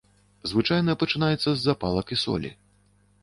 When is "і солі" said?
2.17-2.51